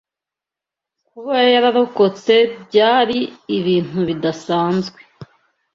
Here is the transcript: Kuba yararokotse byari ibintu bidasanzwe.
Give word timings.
Kuba 1.07 1.35
yararokotse 1.53 2.33
byari 2.65 3.19
ibintu 3.57 3.99
bidasanzwe. 4.09 4.99